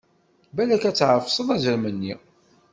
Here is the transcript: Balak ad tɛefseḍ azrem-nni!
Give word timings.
Balak 0.55 0.83
ad 0.89 0.95
tɛefseḍ 0.97 1.47
azrem-nni! 1.55 2.13